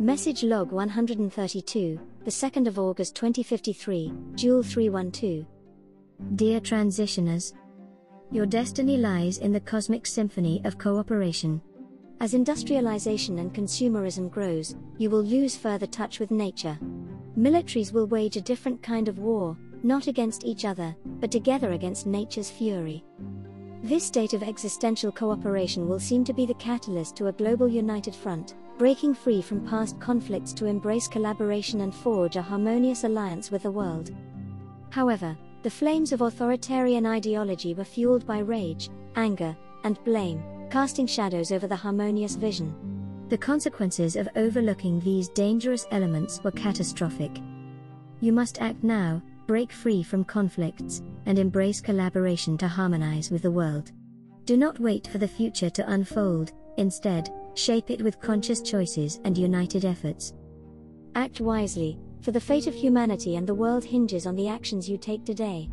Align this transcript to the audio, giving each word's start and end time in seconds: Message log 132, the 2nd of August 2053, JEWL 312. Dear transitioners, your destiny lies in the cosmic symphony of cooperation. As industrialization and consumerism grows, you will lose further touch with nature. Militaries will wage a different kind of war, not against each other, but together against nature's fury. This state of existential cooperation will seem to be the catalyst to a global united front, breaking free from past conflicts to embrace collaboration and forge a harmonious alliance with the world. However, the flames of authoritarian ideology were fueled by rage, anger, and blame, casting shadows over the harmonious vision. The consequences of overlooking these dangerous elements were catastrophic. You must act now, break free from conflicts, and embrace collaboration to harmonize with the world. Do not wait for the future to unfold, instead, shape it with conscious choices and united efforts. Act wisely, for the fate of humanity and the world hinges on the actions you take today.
Message 0.00 0.44
log 0.44 0.72
132, 0.72 2.00
the 2.24 2.30
2nd 2.30 2.66
of 2.66 2.78
August 2.78 3.14
2053, 3.16 4.10
JEWL 4.34 4.62
312. 4.62 5.44
Dear 6.36 6.58
transitioners, 6.58 7.52
your 8.30 8.46
destiny 8.46 8.96
lies 8.96 9.36
in 9.36 9.52
the 9.52 9.60
cosmic 9.60 10.06
symphony 10.06 10.62
of 10.64 10.78
cooperation. 10.78 11.60
As 12.18 12.32
industrialization 12.32 13.40
and 13.40 13.52
consumerism 13.52 14.30
grows, 14.30 14.74
you 14.96 15.10
will 15.10 15.22
lose 15.22 15.54
further 15.54 15.86
touch 15.86 16.18
with 16.18 16.30
nature. 16.30 16.78
Militaries 17.36 17.92
will 17.92 18.06
wage 18.06 18.38
a 18.38 18.40
different 18.40 18.82
kind 18.82 19.06
of 19.06 19.18
war, 19.18 19.54
not 19.82 20.06
against 20.06 20.44
each 20.44 20.64
other, 20.64 20.96
but 21.04 21.30
together 21.30 21.72
against 21.72 22.06
nature's 22.06 22.48
fury. 22.48 23.04
This 23.82 24.04
state 24.04 24.32
of 24.32 24.42
existential 24.42 25.12
cooperation 25.12 25.86
will 25.90 26.00
seem 26.00 26.24
to 26.24 26.32
be 26.32 26.46
the 26.46 26.54
catalyst 26.54 27.16
to 27.16 27.26
a 27.26 27.32
global 27.32 27.68
united 27.68 28.14
front, 28.14 28.54
breaking 28.80 29.12
free 29.12 29.42
from 29.42 29.60
past 29.66 30.00
conflicts 30.00 30.54
to 30.54 30.64
embrace 30.64 31.06
collaboration 31.06 31.82
and 31.82 31.94
forge 31.94 32.36
a 32.36 32.40
harmonious 32.40 33.04
alliance 33.04 33.50
with 33.50 33.62
the 33.62 33.70
world. 33.70 34.10
However, 34.88 35.36
the 35.62 35.68
flames 35.68 36.12
of 36.12 36.22
authoritarian 36.22 37.04
ideology 37.04 37.74
were 37.74 37.84
fueled 37.84 38.26
by 38.26 38.38
rage, 38.38 38.88
anger, 39.16 39.54
and 39.84 40.02
blame, 40.04 40.42
casting 40.70 41.06
shadows 41.06 41.52
over 41.52 41.66
the 41.66 41.76
harmonious 41.76 42.36
vision. 42.36 42.74
The 43.28 43.36
consequences 43.36 44.16
of 44.16 44.30
overlooking 44.34 44.98
these 45.00 45.28
dangerous 45.28 45.86
elements 45.90 46.42
were 46.42 46.50
catastrophic. 46.50 47.36
You 48.20 48.32
must 48.32 48.62
act 48.62 48.82
now, 48.82 49.20
break 49.46 49.72
free 49.72 50.02
from 50.02 50.24
conflicts, 50.24 51.02
and 51.26 51.38
embrace 51.38 51.82
collaboration 51.82 52.56
to 52.56 52.66
harmonize 52.66 53.30
with 53.30 53.42
the 53.42 53.50
world. 53.50 53.92
Do 54.46 54.56
not 54.56 54.80
wait 54.80 55.06
for 55.06 55.18
the 55.18 55.28
future 55.28 55.68
to 55.68 55.92
unfold, 55.92 56.54
instead, 56.80 57.30
shape 57.54 57.90
it 57.90 58.02
with 58.02 58.20
conscious 58.20 58.60
choices 58.60 59.20
and 59.24 59.38
united 59.38 59.84
efforts. 59.84 60.32
Act 61.14 61.40
wisely, 61.40 61.98
for 62.20 62.32
the 62.32 62.40
fate 62.40 62.66
of 62.66 62.74
humanity 62.74 63.36
and 63.36 63.46
the 63.46 63.54
world 63.54 63.84
hinges 63.84 64.26
on 64.26 64.34
the 64.34 64.48
actions 64.48 64.88
you 64.88 64.98
take 64.98 65.24
today. 65.24 65.68